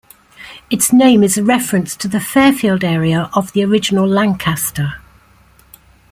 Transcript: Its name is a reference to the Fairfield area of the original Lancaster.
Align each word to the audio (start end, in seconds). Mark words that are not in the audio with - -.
Its 0.71 0.91
name 0.91 1.21
is 1.21 1.37
a 1.37 1.43
reference 1.43 1.95
to 1.95 2.07
the 2.07 2.19
Fairfield 2.19 2.83
area 2.83 3.29
of 3.35 3.51
the 3.51 3.63
original 3.63 4.07
Lancaster. 4.07 4.95